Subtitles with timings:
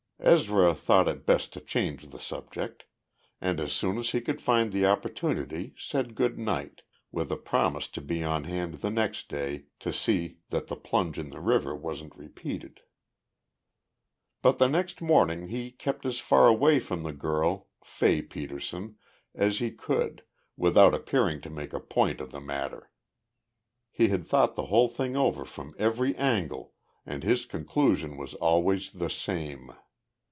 [0.23, 2.83] Ezra thought it best to change the subject,
[3.41, 7.87] and as soon as he could find the opportunity said good night, with a promise
[7.87, 11.75] to be on hand the next day to see that the plunge in the river
[11.75, 12.81] wasn't repeated.
[14.43, 18.97] But the next morning he kept as far away from the girl Fay Petersen
[19.33, 20.23] as he could,
[20.55, 22.91] without appearing to make a point of the matter.
[23.89, 26.75] He had thought the whole thing over from every angle
[27.07, 29.73] and his conclusion was always the same.